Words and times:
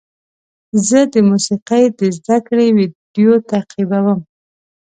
زه 0.87 0.99
د 1.13 1.15
موسیقۍ 1.29 1.83
د 1.99 2.01
زده 2.17 2.37
کړې 2.47 2.67
ویډیو 2.77 3.33
تعقیبوم. 3.49 4.19